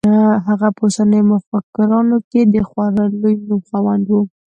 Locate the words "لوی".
3.19-3.35